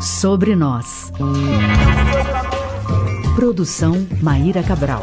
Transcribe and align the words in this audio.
Sobre 0.00 0.54
nós. 0.54 1.12
Produção 3.34 4.06
Maíra 4.22 4.62
Cabral. 4.62 5.02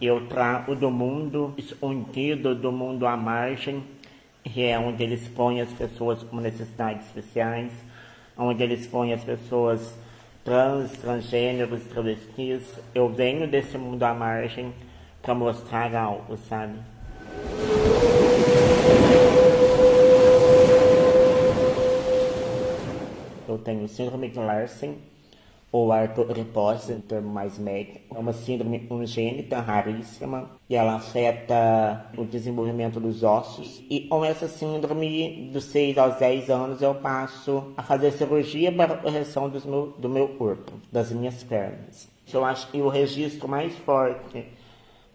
Eu 0.00 0.26
trago 0.28 0.74
do 0.74 0.90
mundo 0.90 1.52
escondido, 1.56 2.54
do 2.54 2.70
mundo 2.70 3.06
à 3.06 3.16
margem, 3.16 3.82
que 4.44 4.62
é 4.62 4.78
onde 4.78 5.02
eles 5.02 5.26
põem 5.28 5.60
as 5.60 5.70
pessoas 5.70 6.22
com 6.22 6.36
necessidades 6.36 7.06
especiais, 7.06 7.72
onde 8.36 8.62
eles 8.62 8.86
põem 8.86 9.12
as 9.12 9.24
pessoas 9.24 9.94
trans, 10.44 10.92
transgêneros, 10.92 11.82
travestis. 11.84 12.62
Eu 12.94 13.08
venho 13.08 13.48
desse 13.48 13.76
mundo 13.76 14.02
à 14.04 14.14
margem 14.14 14.72
para 15.26 15.34
mostrar 15.34 15.92
algo, 15.96 16.36
sabe? 16.36 16.78
Eu 23.48 23.58
tenho 23.58 23.88
síndrome 23.88 24.28
de 24.28 24.38
Larsen, 24.38 24.96
ou 25.72 25.90
artrose, 25.90 26.92
em 26.92 27.00
termo 27.00 27.28
mais 27.28 27.58
médico. 27.58 28.14
É 28.14 28.18
uma 28.20 28.32
síndrome 28.32 28.78
congênita 28.86 29.58
raríssima 29.58 30.48
e 30.70 30.76
ela 30.76 30.94
afeta 30.94 32.06
o 32.16 32.24
desenvolvimento 32.24 33.00
dos 33.00 33.24
ossos. 33.24 33.82
E 33.90 34.02
com 34.02 34.24
essa 34.24 34.46
síndrome, 34.46 35.50
dos 35.52 35.64
6 35.64 35.98
aos 35.98 36.16
10 36.18 36.50
anos, 36.50 36.82
eu 36.82 36.94
passo 36.94 37.72
a 37.76 37.82
fazer 37.82 38.12
cirurgia 38.12 38.70
para 38.70 38.94
a 38.94 38.96
correção 38.96 39.48
dos 39.48 39.64
meu, 39.64 39.92
do 39.98 40.08
meu 40.08 40.28
corpo, 40.28 40.72
das 40.92 41.10
minhas 41.10 41.42
pernas. 41.42 42.08
Eu 42.32 42.44
acho 42.44 42.70
que 42.70 42.80
o 42.80 42.88
registro 42.88 43.48
mais 43.48 43.74
forte 43.78 44.55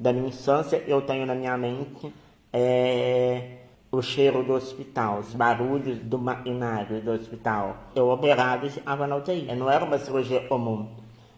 da 0.02 0.12
minha 0.12 0.30
infância 0.30 0.84
eu 0.88 1.00
tenho 1.04 1.28
na 1.28 1.36
minha 1.36 1.56
mente 1.56 2.12
é 2.52 3.58
o 3.92 4.02
cheiro 4.02 4.42
do 4.44 4.54
hospital, 4.54 5.20
os 5.20 5.34
barulhos 5.34 6.00
do 6.00 6.18
maquinário 6.18 7.02
do 7.02 7.12
hospital. 7.12 7.76
Eu 7.94 8.10
operado 8.10 8.66
estava 8.66 9.06
na 9.06 9.18
UTI. 9.18 9.54
Não 9.56 9.70
era 9.70 9.86
uma 9.86 10.00
cirurgia 10.00 10.48
comum, 10.48 10.88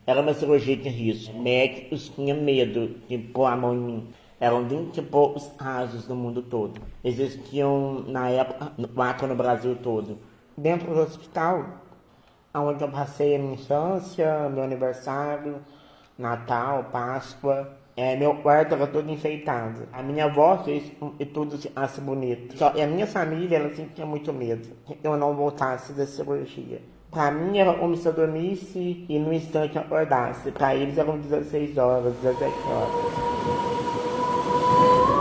era 0.05 0.21
uma 0.21 0.33
cirurgia 0.33 0.77
de 0.77 0.87
risco. 0.87 1.37
Médicos 1.37 2.07
tinham 2.09 2.41
medo 2.41 2.95
de 3.09 3.17
pôr 3.17 3.47
a 3.47 3.55
mão 3.55 3.73
em 3.73 3.79
mim. 3.79 4.07
Eram 4.39 4.63
20 4.65 4.97
e 4.97 5.01
poucos 5.01 5.47
casos 5.57 6.07
no 6.07 6.15
mundo 6.15 6.41
todo. 6.41 6.79
Existiam, 7.03 8.05
na 8.07 8.29
época, 8.29 8.71
quatro 8.95 9.27
no 9.27 9.35
Brasil 9.35 9.75
todo. 9.81 10.19
Dentro 10.55 10.93
do 10.93 11.01
hospital, 11.01 11.65
onde 12.53 12.81
eu 12.81 12.89
passei 12.89 13.35
a 13.35 13.39
minha 13.39 13.55
infância, 13.55 14.47
meu 14.49 14.63
aniversário, 14.63 15.57
Natal, 16.17 16.85
Páscoa, 16.91 17.82
é, 17.95 18.15
meu 18.15 18.35
quarto 18.37 18.73
era 18.73 18.87
todo 18.87 19.09
enfeitado. 19.11 19.87
A 19.93 20.01
minha 20.01 20.25
avó 20.25 20.57
fez 20.63 20.91
e 21.19 21.25
tudo 21.25 21.59
acha 21.75 22.01
bonito. 22.01 22.57
Só, 22.57 22.73
e 22.75 22.81
a 22.81 22.87
minha 22.87 23.05
família, 23.05 23.57
ela 23.57 23.69
tinha 23.69 24.05
muito 24.05 24.33
medo 24.33 24.67
que 24.85 24.97
eu 25.03 25.15
não 25.15 25.35
voltasse 25.35 25.93
da 25.93 26.05
cirurgia. 26.07 26.81
Pra 27.11 27.29
mim 27.29 27.59
era 27.59 27.71
como 27.75 27.95
se 27.95 28.07
eu 28.07 28.13
dormisse 28.13 29.05
e 29.07 29.19
no 29.19 29.31
instante 29.31 29.77
acordasse. 29.77 30.51
Pra 30.51 30.75
eles 30.75 30.97
eram 30.97 31.19
16 31.19 31.77
horas, 31.77 32.15
17 32.15 32.51
horas. 32.67 32.93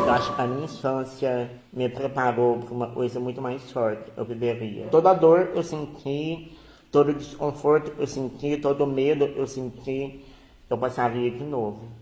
Eu 0.06 0.10
acho 0.10 0.34
que 0.34 0.40
a 0.40 0.46
minha 0.46 0.64
infância 0.64 1.50
me 1.70 1.90
preparou 1.90 2.58
para 2.58 2.74
uma 2.74 2.88
coisa 2.88 3.20
muito 3.20 3.42
mais 3.42 3.70
forte, 3.70 4.10
eu 4.16 4.24
viveria. 4.24 4.86
Toda 4.86 5.12
dor 5.12 5.50
eu 5.54 5.62
senti, 5.62 6.56
todo 6.90 7.12
desconforto 7.12 7.92
eu 7.98 8.06
senti, 8.06 8.56
todo 8.56 8.86
medo 8.86 9.24
eu 9.24 9.46
senti, 9.46 10.24
eu 10.70 10.78
passaria 10.78 11.30
de 11.30 11.44
novo 11.44 12.01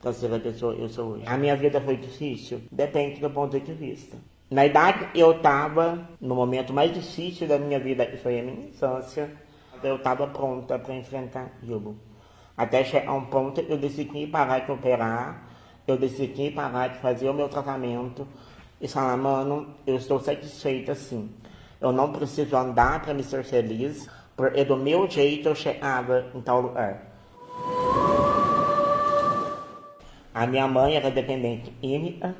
para 0.00 0.12
ser 0.12 0.32
a 0.32 0.38
pessoa 0.38 0.74
eu 0.74 0.88
sou 0.88 1.12
hoje. 1.12 1.24
A 1.26 1.36
minha 1.36 1.54
vida 1.56 1.80
foi 1.80 1.96
difícil? 1.96 2.62
Depende 2.72 3.20
do 3.20 3.30
ponto 3.30 3.58
de 3.60 3.72
vista. 3.72 4.16
Na 4.50 4.66
idade 4.66 5.08
eu 5.14 5.32
estava, 5.32 6.08
no 6.20 6.34
momento 6.34 6.72
mais 6.72 6.92
difícil 6.92 7.46
da 7.46 7.58
minha 7.58 7.78
vida, 7.78 8.06
que 8.06 8.16
foi 8.16 8.40
a 8.40 8.42
minha 8.42 8.68
infância, 8.68 9.30
eu 9.82 9.96
estava 9.96 10.26
pronta 10.26 10.78
para 10.78 10.94
enfrentar 10.94 11.44
aquilo. 11.44 11.96
Até 12.56 12.82
chegar 12.82 13.10
a 13.10 13.14
um 13.14 13.26
ponto 13.26 13.60
eu 13.60 13.78
decidi 13.78 14.26
parar 14.26 14.60
de 14.60 14.72
operar, 14.72 15.48
eu 15.86 15.96
decidi 15.96 16.50
parar 16.50 16.88
de 16.88 16.98
fazer 16.98 17.28
o 17.28 17.34
meu 17.34 17.48
tratamento 17.48 18.26
e 18.80 18.88
falar, 18.88 19.16
mano, 19.16 19.74
eu 19.86 19.96
estou 19.96 20.18
satisfeita 20.18 20.92
assim. 20.92 21.30
Eu 21.80 21.92
não 21.92 22.12
preciso 22.12 22.56
andar 22.56 23.02
para 23.02 23.14
me 23.14 23.22
ser 23.22 23.44
feliz, 23.44 24.08
porque 24.36 24.64
do 24.64 24.76
meu 24.76 25.08
jeito 25.08 25.48
eu 25.48 25.54
chegava 25.54 26.26
em 26.34 26.40
tal 26.40 26.60
lugar. 26.60 27.09
A 30.32 30.46
minha 30.46 30.66
mãe 30.68 30.94
era 30.94 31.10
dependente 31.10 31.70
química, 31.80 32.34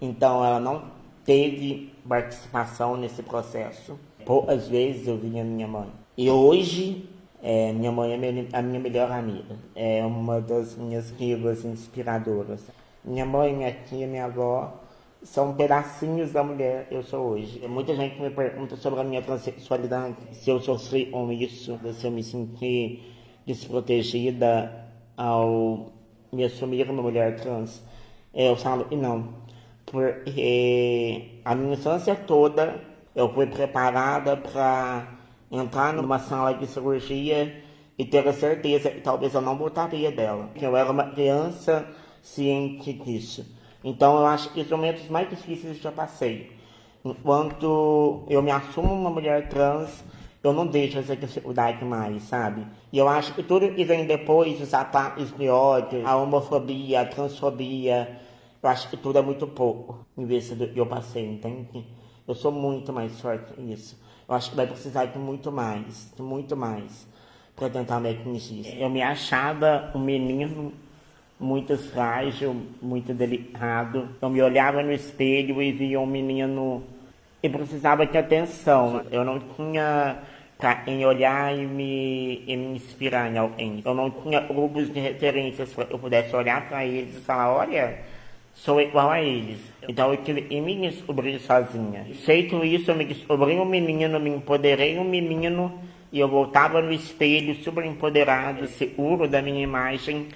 então 0.00 0.44
ela 0.44 0.58
não 0.58 0.84
teve 1.24 1.92
participação 2.08 2.96
nesse 2.96 3.22
processo. 3.22 3.98
Poucas 4.24 4.68
vezes 4.68 5.06
eu 5.06 5.16
vinha 5.16 5.44
minha 5.44 5.68
mãe. 5.68 5.88
E 6.16 6.28
hoje, 6.28 7.08
é, 7.42 7.72
minha 7.72 7.92
mãe 7.92 8.12
é 8.12 8.48
a 8.52 8.62
minha 8.62 8.80
melhor 8.80 9.10
amiga. 9.10 9.56
É 9.74 10.04
uma 10.04 10.40
das 10.40 10.76
minhas 10.76 11.10
rivas 11.10 11.64
inspiradoras. 11.64 12.68
Minha 13.04 13.24
mãe, 13.24 13.54
minha 13.54 13.72
tia, 13.72 14.06
minha 14.06 14.26
avó 14.26 14.80
são 15.22 15.54
pedacinhos 15.54 16.32
da 16.32 16.42
mulher 16.42 16.88
eu 16.90 17.02
sou 17.02 17.30
hoje. 17.30 17.66
Muita 17.68 17.94
gente 17.94 18.20
me 18.20 18.30
pergunta 18.30 18.76
sobre 18.76 19.00
a 19.00 19.04
minha 19.04 19.22
transexualidade, 19.22 20.16
se 20.32 20.50
eu 20.50 20.60
sofri 20.60 21.06
com 21.06 21.30
isso, 21.30 21.78
se 21.94 22.06
eu 22.06 22.10
me 22.10 22.22
senti 22.22 23.02
desprotegida 23.46 24.88
ao 25.16 25.92
me 26.32 26.44
assumir 26.44 26.86
como 26.86 27.02
mulher 27.02 27.36
trans, 27.36 27.82
é, 28.32 28.48
eu 28.48 28.56
falo 28.56 28.86
e 28.90 28.96
não. 28.96 29.34
Porque 29.86 31.40
a 31.44 31.54
minha 31.54 31.74
infância 31.74 32.14
toda 32.14 32.80
eu 33.14 33.32
fui 33.32 33.46
preparada 33.46 34.36
para 34.36 35.08
entrar 35.50 35.92
numa 35.92 36.18
sala 36.18 36.54
de 36.54 36.66
cirurgia 36.66 37.62
e 37.98 38.04
ter 38.04 38.26
a 38.26 38.32
certeza 38.32 38.90
que 38.90 39.00
talvez 39.00 39.34
eu 39.34 39.40
não 39.40 39.58
voltaria 39.58 40.12
dela. 40.12 40.48
Que 40.54 40.64
eu 40.64 40.76
era 40.76 40.90
uma 40.90 41.10
criança 41.10 41.86
ciente 42.22 42.92
disso. 42.92 43.44
Então 43.82 44.18
eu 44.18 44.26
acho 44.26 44.50
que 44.52 44.60
os 44.60 44.70
momentos 44.70 45.08
mais 45.08 45.28
difíceis 45.28 45.76
eu 45.76 45.82
já 45.82 45.92
passei. 45.92 46.52
Enquanto 47.04 48.24
eu 48.28 48.42
me 48.42 48.50
assumo 48.50 48.94
uma 48.94 49.10
mulher 49.10 49.48
trans, 49.48 50.04
eu 50.42 50.52
não 50.52 50.66
deixo 50.66 50.98
essa 50.98 51.14
dificuldade 51.14 51.84
mais, 51.84 52.22
sabe? 52.22 52.66
E 52.92 52.98
eu 52.98 53.08
acho 53.08 53.34
que 53.34 53.42
tudo 53.42 53.74
que 53.74 53.84
vem 53.84 54.06
depois, 54.06 54.60
os 54.60 54.72
ataques 54.72 55.36
de 55.36 55.48
ódio, 55.48 56.06
a 56.06 56.16
homofobia, 56.16 57.02
a 57.02 57.04
transfobia, 57.04 58.18
eu 58.62 58.68
acho 58.68 58.88
que 58.88 58.96
tudo 58.96 59.18
é 59.18 59.22
muito 59.22 59.46
pouco 59.46 60.06
em 60.16 60.24
vez 60.24 60.50
do 60.50 60.66
que 60.68 60.78
eu 60.78 60.86
passei, 60.86 61.26
entende? 61.26 61.86
Eu 62.26 62.34
sou 62.34 62.52
muito 62.52 62.92
mais 62.92 63.20
forte 63.20 63.58
nisso. 63.60 64.00
Eu 64.28 64.34
acho 64.34 64.50
que 64.50 64.56
vai 64.56 64.66
precisar 64.66 65.06
de 65.06 65.18
muito 65.18 65.50
mais, 65.50 66.12
de 66.14 66.22
muito 66.22 66.56
mais, 66.56 67.06
para 67.56 67.68
tentar 67.68 68.00
me 68.00 68.10
atingir. 68.10 68.80
Eu 68.80 68.88
me 68.88 69.02
achava 69.02 69.90
um 69.94 69.98
menino 69.98 70.72
muito 71.38 71.76
frágil, 71.76 72.54
muito 72.80 73.12
delicado. 73.12 74.08
Eu 74.20 74.30
me 74.30 74.40
olhava 74.42 74.82
no 74.82 74.92
espelho 74.92 75.60
e 75.60 75.72
via 75.72 75.98
um 75.98 76.06
menino 76.06 76.82
e 77.42 77.48
precisava 77.48 78.06
de 78.06 78.16
atenção. 78.16 79.02
Eu 79.10 79.24
não 79.24 79.38
tinha 79.38 80.18
para 80.58 80.82
em 80.86 81.04
olhar 81.06 81.56
e 81.56 81.66
me, 81.66 82.44
e 82.46 82.56
me 82.56 82.76
inspirar 82.76 83.32
em 83.32 83.38
alguém. 83.38 83.82
Eu 83.84 83.94
não 83.94 84.10
tinha 84.10 84.40
grupos 84.40 84.92
de 84.92 85.00
referências 85.00 85.72
para 85.72 85.86
eu 85.90 85.98
pudesse 85.98 86.36
olhar 86.36 86.68
para 86.68 86.84
eles 86.84 87.16
e 87.16 87.20
falar, 87.20 87.52
olha, 87.52 87.98
sou 88.52 88.80
igual 88.80 89.10
a 89.10 89.22
eles. 89.22 89.58
Então 89.88 90.12
eu 90.12 90.18
tive 90.18 90.42
que 90.42 90.60
me 90.60 90.76
descobrir 90.88 91.38
sozinha. 91.40 92.06
Feito 92.26 92.62
isso, 92.62 92.90
eu 92.90 92.94
me 92.94 93.06
descobri 93.06 93.54
um 93.54 93.64
menino, 93.64 94.20
me 94.20 94.30
empoderei 94.30 94.98
um 94.98 95.04
menino 95.04 95.80
e 96.12 96.20
eu 96.20 96.28
voltava 96.28 96.82
no 96.82 96.92
espelho 96.92 97.54
super 97.64 97.84
empoderado, 97.84 98.66
seguro 98.66 99.26
da 99.26 99.40
minha 99.40 99.62
imagem. 99.62 100.28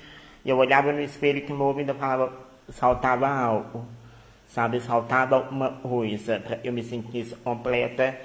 E 0.42 0.48
eu 0.48 0.56
olhava 0.56 0.90
no 0.90 1.02
espelho 1.02 1.42
que 1.42 1.52
meu 1.52 1.66
ouvido 1.66 1.94
falava, 1.94 2.32
saltava 2.70 3.28
algo 3.28 3.86
sabe? 4.54 4.78
Faltava 4.78 5.40
uma 5.50 5.70
coisa 5.70 6.38
para 6.38 6.60
eu 6.62 6.72
me 6.72 6.82
sentisse 6.82 7.34
completa 7.36 8.16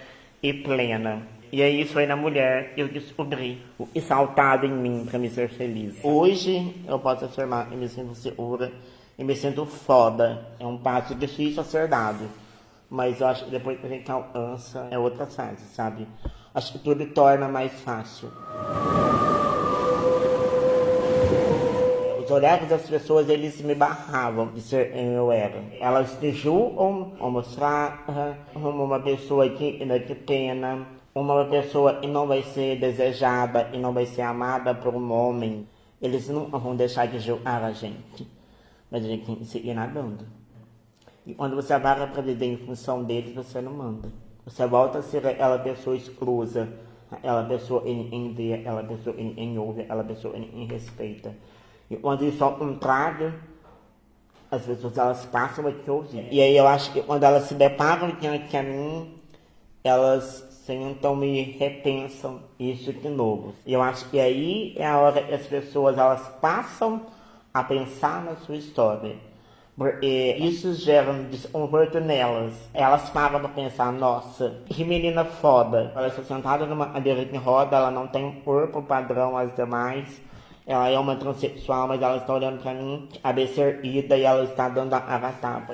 e 0.42 0.54
plena. 0.54 1.24
E 1.52 1.64
aí 1.64 1.84
foi 1.86 2.06
na 2.06 2.16
mulher 2.16 2.76
que 2.76 2.82
eu 2.82 2.88
descobri 2.88 3.60
o 3.80 3.88
que 3.88 4.00
saltava 4.00 4.68
em 4.68 4.72
mim 4.72 5.06
para 5.10 5.18
me 5.18 5.30
ser 5.30 5.50
feliz. 5.50 5.96
Hoje 6.04 6.76
eu 6.88 7.00
posso 7.00 7.26
afirmar 7.26 7.68
que 7.68 7.76
me 7.76 7.90
sinto 7.90 8.14
segura 8.14 8.72
e 9.18 9.24
me 9.24 9.36
sinto 9.36 9.66
foda. 9.66 10.46
É 10.60 10.66
um 10.66 10.78
passo 10.78 11.16
difícil 11.16 11.62
a 11.62 11.66
ser 11.66 11.88
dado. 11.88 12.30
Mas 12.88 13.20
eu 13.20 13.28
acho 13.28 13.46
que 13.46 13.52
depois 13.52 13.80
que 13.80 13.86
a 13.88 13.90
gente 13.90 14.10
alcança 14.12 14.88
é 14.92 14.98
outra 14.98 15.26
fase, 15.26 15.66
sabe? 15.74 16.08
Acho 16.54 16.74
que 16.74 16.80
tudo 16.80 17.06
torna 17.08 17.48
mais 17.48 17.72
fácil. 17.82 18.32
Os 22.30 22.36
olhares 22.36 22.70
das 22.70 22.88
pessoas, 22.88 23.28
eles 23.28 23.60
me 23.62 23.74
barravam 23.74 24.54
de 24.54 24.62
ser 24.62 24.92
quem 24.92 25.14
eu 25.14 25.32
era. 25.32 25.64
Elas 25.80 26.16
te 26.20 26.32
julgam 26.32 27.14
como 27.18 27.42
fraca, 27.42 28.38
uma 28.54 29.00
pessoa 29.00 29.50
digna 29.50 30.00
de 30.00 30.14
pena, 30.14 30.86
uma 31.16 31.44
pessoa 31.46 31.96
que 31.96 32.06
não 32.06 32.28
vai 32.28 32.44
ser 32.44 32.80
desejada 32.80 33.72
e 33.74 33.80
não 33.80 33.92
vai 33.92 34.06
ser 34.06 34.22
amada 34.22 34.76
por 34.76 34.94
um 34.94 35.12
homem. 35.12 35.68
Eles 36.00 36.30
nunca 36.30 36.60
vão 36.60 36.76
deixar 36.76 37.08
de 37.08 37.18
julgar 37.20 37.64
a 37.64 37.72
gente. 37.72 38.28
mas 38.92 39.04
a 39.04 39.08
gente 39.08 39.26
tem 39.26 39.36
que 39.36 39.46
seguir 39.46 39.74
nadando. 39.74 40.26
E 41.26 41.34
quando 41.34 41.56
você 41.56 41.78
vai 41.80 41.96
para 42.08 42.22
viver 42.22 42.46
em 42.46 42.58
função 42.58 43.04
deles, 43.04 43.34
você 43.34 43.60
não 43.60 43.74
manda. 43.74 44.10
Você 44.46 44.68
volta 44.68 45.00
a 45.00 45.02
ser 45.02 45.26
aquela 45.26 45.58
pessoa 45.58 45.96
exclusa, 45.96 46.70
aquela 47.12 47.44
pessoa 47.44 47.82
que 47.82 47.92
ninguém 47.92 48.34
vê, 48.34 48.54
aquela 48.54 48.84
pessoa 48.84 49.16
que 49.16 49.24
ninguém 49.24 49.58
ouve, 49.58 49.82
aquela 49.82 50.04
pessoa 50.04 50.34
que 50.36 50.40
ninguém 50.40 50.68
respeita. 50.68 51.34
E 51.90 51.98
quando 51.98 52.24
isso 52.24 52.44
ao 52.44 52.56
contrário, 52.56 53.34
as 54.52 54.64
pessoas 54.64 54.98
elas 54.98 55.26
passam 55.26 55.68
a 55.68 55.72
te 55.72 55.90
ouvir. 55.90 56.28
E 56.32 56.42
aí 56.42 56.56
eu 56.56 56.68
acho 56.68 56.92
que 56.92 57.02
quando 57.02 57.24
elas 57.24 57.44
se 57.44 57.54
deparam 57.54 58.12
diante 58.20 58.56
a 58.56 58.64
mim, 58.64 59.16
elas 59.84 60.48
sentam 60.66 61.24
e 61.24 61.42
repensam 61.42 62.42
isso 62.60 62.94
de 62.94 63.10
novo. 63.10 63.54
E 63.66 63.74
eu 63.74 63.82
acho 63.82 64.08
que 64.10 64.20
aí 64.20 64.76
é 64.78 64.86
a 64.86 65.00
hora 65.00 65.24
que 65.24 65.34
as 65.34 65.48
pessoas 65.48 65.98
elas 65.98 66.28
passam 66.40 67.02
a 67.54 67.64
pensar 67.64 68.24
na 68.24 68.36
sua 68.36 68.56
história. 68.56 69.16
Porque 69.76 70.36
isso 70.40 70.74
gera 70.74 71.10
um 71.10 71.30
desconforto 71.30 72.00
nelas. 72.02 72.54
Elas 72.74 73.10
param 73.10 73.40
para 73.40 73.50
pensar, 73.50 73.94
nossa, 73.94 74.62
que 74.68 74.84
menina 74.84 75.24
foda. 75.24 75.94
Ela 75.96 76.08
está 76.08 76.22
sentada 76.22 76.66
numa 76.66 76.88
cadeira 76.88 77.24
de 77.24 77.38
roda, 77.38 77.78
ela 77.78 77.90
não 77.90 78.06
tem 78.06 78.26
um 78.26 78.42
corpo 78.42 78.82
padrão 78.82 79.38
às 79.38 79.56
demais. 79.56 80.22
Ela 80.70 80.88
é 80.88 81.00
uma 81.00 81.16
transexual, 81.16 81.88
mas 81.88 82.00
ela 82.00 82.18
está 82.18 82.32
olhando 82.32 82.62
para 82.62 82.76
mim, 82.76 83.10
cabeça 83.24 83.62
erguida, 83.62 84.16
e 84.16 84.22
ela 84.22 84.44
está 84.44 84.70
dando 84.70 84.94
a 84.94 84.98
avatar. 84.98 85.68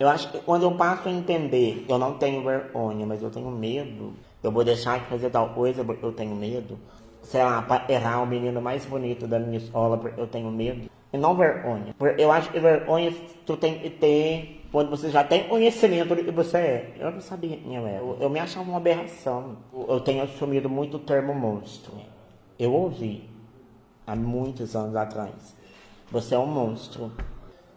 Eu 0.00 0.08
acho 0.08 0.32
que 0.32 0.38
quando 0.38 0.64
eu 0.64 0.72
passo 0.72 1.08
a 1.08 1.12
entender, 1.12 1.86
eu 1.88 1.98
não 1.98 2.14
tenho 2.14 2.42
vergonha, 2.42 3.06
mas 3.06 3.22
eu 3.22 3.30
tenho 3.30 3.48
medo. 3.48 4.12
Eu 4.42 4.50
vou 4.50 4.64
deixar 4.64 4.98
de 4.98 5.04
fazer 5.04 5.30
tal 5.30 5.50
coisa 5.50 5.84
porque 5.84 6.04
eu 6.04 6.10
tenho 6.10 6.34
medo. 6.34 6.76
Sei 7.22 7.40
lá, 7.44 7.62
para 7.62 7.84
errar 7.88 8.22
o 8.22 8.26
menino 8.26 8.60
mais 8.60 8.84
bonito 8.84 9.28
da 9.28 9.38
minha 9.38 9.58
escola 9.58 9.96
porque 9.96 10.20
eu 10.20 10.26
tenho 10.26 10.50
medo. 10.50 10.90
E 11.12 11.18
não 11.18 11.34
vergonha. 11.34 11.94
Eu 12.16 12.30
acho 12.30 12.50
que 12.50 12.60
vergonha 12.60 13.12
tu 13.44 13.56
tem 13.56 13.78
que 13.78 13.90
ter 13.90 14.60
quando 14.70 14.90
você 14.90 15.10
já 15.10 15.24
tem 15.24 15.48
conhecimento 15.48 16.14
do 16.14 16.24
que 16.24 16.30
você 16.30 16.56
é. 16.56 16.94
Eu 16.98 17.10
não 17.10 17.20
sabia 17.20 17.56
quem 17.56 17.74
eu 17.74 17.86
era. 17.86 18.04
Eu, 18.20 18.30
me 18.30 18.38
achava 18.38 18.68
uma 18.68 18.76
aberração. 18.76 19.56
Eu 19.72 20.00
tenho 20.00 20.22
assumido 20.22 20.68
muito 20.68 20.96
o 20.96 21.00
termo 21.00 21.34
monstro. 21.34 21.92
Eu 22.58 22.72
ouvi 22.72 23.28
há 24.06 24.14
muitos 24.14 24.76
anos 24.76 24.94
atrás. 24.94 25.56
Você 26.12 26.34
é 26.34 26.38
um 26.38 26.46
monstro. 26.46 27.10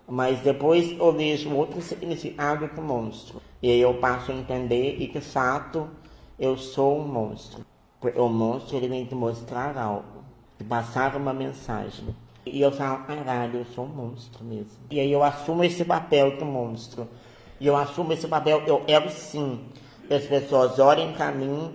Mas 0.07 0.39
depois 0.41 0.91
eu 1.00 1.12
vejo 1.12 1.51
outro 1.56 1.81
significado 1.81 2.69
que 2.69 2.79
monstro. 2.79 3.41
E 3.62 3.71
aí 3.71 3.81
eu 3.81 3.95
passo 3.95 4.31
a 4.31 4.36
entender 4.36 4.97
e 5.00 5.07
que 5.07 5.21
fato 5.21 5.89
eu 6.38 6.56
sou 6.57 7.00
um 7.00 7.07
monstro. 7.07 7.65
Porque 8.00 8.19
o 8.19 8.27
monstro 8.27 8.77
ele 8.77 8.89
vem 8.89 9.06
te 9.06 9.15
mostrar 9.15 9.77
algo, 9.77 10.25
te 10.57 10.63
passar 10.65 11.15
uma 11.15 11.33
mensagem. 11.33 12.13
E 12.45 12.62
eu 12.62 12.72
falo, 12.72 13.04
caralho, 13.06 13.60
eu 13.60 13.66
sou 13.74 13.86
um 13.86 13.90
monstro 13.90 14.44
mesmo. 14.44 14.72
E 14.92 15.00
aí 15.00 15.12
eu 15.12 15.24
assumo 15.24 15.63
esse 15.63 15.86
papel 15.86 16.38
de 16.38 16.44
monstro. 16.44 17.07
E 17.60 17.68
eu 17.68 17.75
assumo 17.75 18.12
esse 18.12 18.28
papel, 18.28 18.62
eu 18.68 18.81
quero 18.81 19.10
sim 19.10 19.62
que 20.07 20.13
as 20.13 20.25
pessoas 20.25 20.78
olhem 20.80 21.13
para 21.13 21.31
mim 21.31 21.74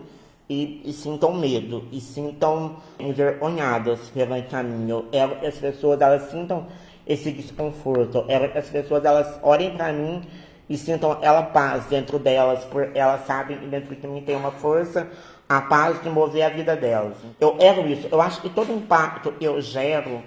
e, 0.49 0.83
e, 0.85 0.93
sintam 0.93 1.35
medo, 1.35 1.85
e 1.91 2.01
sintam 2.01 2.77
envergonhadas 2.99 4.13
a 4.53 4.63
mim. 4.63 4.91
Eu 4.91 5.07
quero 5.11 5.37
que 5.37 5.47
as 5.47 5.57
pessoas 5.57 6.01
elas 6.01 6.31
sintam 6.31 6.67
esse 7.07 7.33
desconforto. 7.33 8.25
Ela, 8.29 8.47
as 8.59 8.69
pessoas 8.69 9.05
elas 9.05 9.39
olhem 9.43 9.77
para 9.77 9.93
mim 9.93 10.23
e 10.69 10.77
sintam 10.77 11.13
aquela 11.13 11.43
paz 11.43 11.87
dentro 11.87 12.19
delas, 12.19 12.65
porque 12.65 12.99
elas 12.99 13.27
sabem 13.27 13.57
que 13.57 13.67
dentro 13.67 13.97
de 13.97 14.07
mim 14.07 14.21
tem 14.21 14.37
uma 14.37 14.51
força, 14.51 15.09
a 15.49 15.63
paz 15.63 16.03
de 16.03 16.11
mover 16.11 16.43
a 16.43 16.51
vida 16.51 16.77
delas. 16.77 17.17
Eu 17.41 17.57
erro 17.59 17.87
isso. 17.89 18.07
Eu 18.13 18.21
acho 18.21 18.43
que 18.43 18.51
todo 18.51 18.71
impacto 18.71 19.33
que 19.33 19.45
eu 19.45 19.61
gero, 19.63 20.23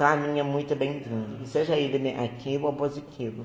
para 0.00 0.16
mim 0.16 0.38
é 0.38 0.42
muito 0.42 0.74
bem-vindo, 0.74 1.44
seja 1.44 1.76
ele 1.76 1.98
negativo 1.98 2.68
ou 2.68 2.72
positivo. 2.72 3.44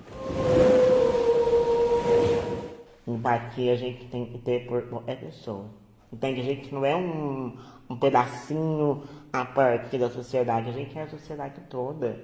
Empatia 3.05 3.73
a 3.73 3.75
gente 3.75 4.05
tem 4.05 4.25
que 4.25 4.37
ter 4.37 4.65
por 4.65 4.81
qualquer 4.83 5.19
pessoa. 5.19 5.65
Entende? 6.13 6.39
A 6.39 6.43
gente 6.45 6.73
não 6.73 6.85
é 6.85 6.95
um, 6.95 7.57
um 7.89 7.97
pedacinho 7.97 9.03
a 9.33 9.43
partir 9.43 9.97
da 9.97 10.09
sociedade, 10.09 10.69
a 10.69 10.71
gente 10.71 10.97
é 10.97 11.01
a 11.01 11.09
sociedade 11.09 11.59
toda. 11.69 12.23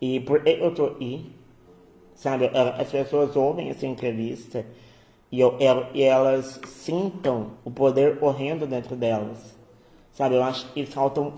E 0.00 0.20
por 0.20 0.46
eu 0.46 0.72
tô 0.72 0.94
aí, 1.00 1.32
sabe, 2.14 2.52
as 2.54 2.88
pessoas 2.88 3.34
ouvem 3.34 3.68
essa 3.68 3.84
entrevista 3.84 4.64
e, 5.28 5.40
eu, 5.40 5.56
e 5.92 6.02
elas 6.04 6.60
sintam 6.68 7.54
o 7.64 7.70
poder 7.72 8.20
correndo 8.20 8.64
dentro 8.64 8.94
delas. 8.94 9.56
Sabe, 10.12 10.36
eu 10.36 10.44
acho 10.44 10.72
que 10.72 10.86
faltam 10.86 11.32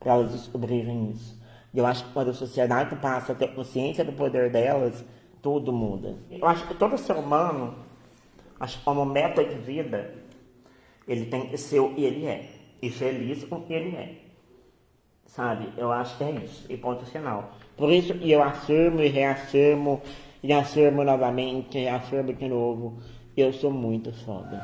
para 0.00 0.14
elas 0.14 0.32
descobrirem 0.32 1.10
isso. 1.10 1.38
E 1.72 1.78
eu 1.78 1.86
acho 1.86 2.04
que 2.04 2.12
quando 2.12 2.30
a 2.30 2.34
sociedade 2.34 2.96
passa 2.96 3.32
a 3.32 3.34
ter 3.34 3.54
consciência 3.54 4.04
do 4.04 4.12
poder 4.12 4.50
delas, 4.50 5.04
tudo 5.40 5.72
muda. 5.72 6.16
Eu 6.30 6.46
acho 6.46 6.66
que 6.66 6.74
todo 6.74 6.98
ser 6.98 7.14
humano, 7.14 7.76
acho 8.58 8.82
como 8.82 9.04
meta 9.04 9.44
de 9.44 9.54
vida, 9.54 10.14
ele 11.06 11.26
tem 11.26 11.46
que 11.46 11.56
ser 11.56 11.80
o 11.80 11.94
que 11.94 12.02
ele 12.02 12.26
é. 12.26 12.48
E 12.82 12.90
feliz 12.90 13.44
com 13.44 13.56
o 13.56 13.62
que 13.62 13.74
ele 13.74 13.94
é. 13.94 14.14
Sabe? 15.26 15.68
Eu 15.76 15.92
acho 15.92 16.16
que 16.16 16.24
é 16.24 16.30
isso. 16.32 16.66
E 16.68 16.76
ponto 16.76 17.04
final. 17.04 17.52
Por 17.76 17.90
isso 17.92 18.14
que 18.14 18.30
eu 18.30 18.42
afirmo 18.42 19.00
e 19.00 19.08
reafirmo, 19.08 20.02
e 20.42 20.52
afirmo 20.52 21.04
novamente, 21.04 21.78
e 21.78 21.88
afirmo 21.88 22.32
de 22.32 22.48
novo. 22.48 22.98
Eu 23.36 23.52
sou 23.52 23.70
muito 23.70 24.12
foda. 24.12 24.60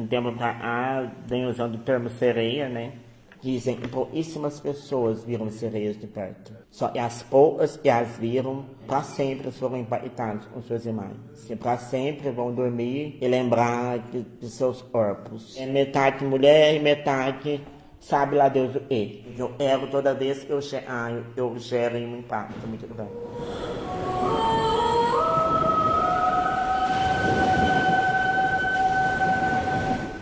Um 0.00 0.06
tempo 0.06 0.32
pra 0.32 0.54
cá, 0.54 1.12
vem 1.26 1.44
usando 1.44 1.74
o 1.74 1.78
termo 1.78 2.08
sereia, 2.08 2.70
né? 2.70 2.94
Dizem 3.42 3.76
que 3.76 3.86
pouquíssimas 3.86 4.58
pessoas 4.58 5.22
viram 5.24 5.50
sereias 5.50 6.00
de 6.00 6.06
perto. 6.06 6.54
Só 6.70 6.88
que 6.88 6.98
as 6.98 7.22
poucas 7.22 7.76
que 7.76 7.90
as 7.90 8.16
viram, 8.16 8.64
para 8.86 9.02
sempre 9.02 9.50
foram 9.50 9.76
impactadas 9.76 10.46
com 10.46 10.62
suas 10.62 10.86
imagens. 10.86 11.50
E 11.50 11.54
para 11.54 11.76
sempre 11.76 12.30
vão 12.30 12.50
dormir 12.54 13.18
e 13.20 13.28
lembrar 13.28 13.98
de, 13.98 14.22
de 14.22 14.48
seus 14.48 14.80
corpos. 14.80 15.58
É 15.58 15.66
metade 15.66 16.24
mulher 16.24 16.74
e 16.74 16.78
metade 16.78 17.60
sabe 18.00 18.36
lá 18.36 18.48
Deus 18.48 18.74
o 18.74 18.80
quê. 18.80 19.22
Eu 19.36 19.52
erro 19.58 19.86
toda 19.88 20.14
vez 20.14 20.42
que 20.42 20.50
eu, 20.50 20.60
ah, 20.88 21.10
eu 21.36 21.58
gero 21.58 21.98
um 21.98 22.18
impacto 22.18 22.66
muito 22.66 22.86
grande. 22.88 23.12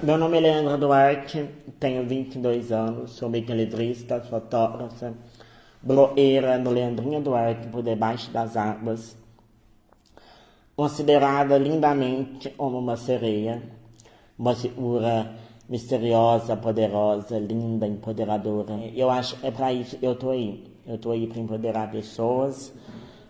Meu 0.08 0.16
nome 0.16 0.38
é 0.38 0.40
Leandro 0.40 0.78
Duarte, 0.78 1.50
tenho 1.78 2.02
22 2.08 2.72
anos, 2.72 3.10
sou 3.10 3.28
mecanidrista, 3.28 4.18
fotógrafa, 4.22 5.12
blogueira 5.82 6.56
no 6.56 6.70
Leandrinho 6.70 7.20
Duarte 7.20 7.66
por 7.66 7.82
debaixo 7.82 8.30
das 8.30 8.56
águas, 8.56 9.14
considerada 10.74 11.58
lindamente 11.58 12.48
como 12.48 12.78
uma 12.78 12.96
sereia, 12.96 13.62
uma 14.38 14.54
figura 14.54 15.30
misteriosa, 15.68 16.56
poderosa, 16.56 17.38
linda, 17.38 17.86
empoderadora. 17.86 18.80
Eu 18.94 19.10
acho 19.10 19.36
que 19.36 19.46
é 19.46 19.50
para 19.50 19.74
isso 19.74 19.98
que 19.98 20.06
eu 20.06 20.14
tô 20.14 20.30
aí. 20.30 20.72
Eu 20.86 20.96
tô 20.96 21.10
aí 21.10 21.26
para 21.26 21.38
empoderar 21.38 21.90
pessoas, 21.90 22.72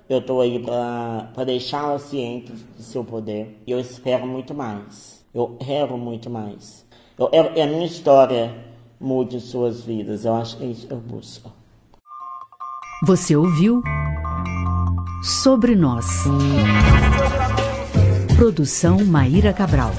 eu 0.09 0.25
tô 0.25 0.41
aí 0.41 0.61
para 0.61 1.43
deixá-las 1.45 2.03
cientes 2.03 2.63
do 2.63 2.83
seu 2.85 3.05
poder. 3.05 3.61
E 3.67 3.73
eu 3.73 3.81
espero 3.81 4.29
muito 4.29 4.55
mais. 4.55 5.18
Eu 5.35 5.57
quero 5.61 5.97
muito 5.97 6.31
mais. 6.31 6.87
Eu 7.19 7.29
que 7.53 7.61
a 7.61 7.67
minha 7.67 7.87
história 7.87 8.55
mude 9.01 9.41
suas 9.41 9.83
vidas. 9.83 10.25
Eu 10.25 10.35
acho 10.35 10.57
que 10.57 10.65
é 10.65 10.67
isso 10.67 10.87
que 10.87 10.93
eu 10.93 10.99
busco. 10.99 11.53
Você 13.05 13.37
ouviu 13.37 13.83
Sobre 15.23 15.75
Nós. 15.75 16.25
Produção 18.37 19.05
Maíra 19.05 19.53
Cabral. 19.53 19.93